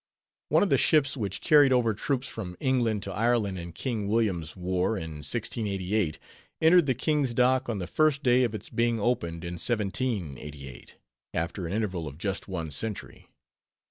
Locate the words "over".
1.71-1.93